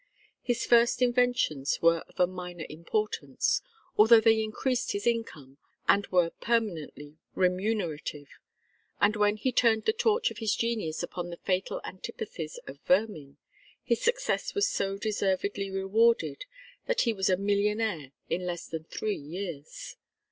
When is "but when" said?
8.99-9.37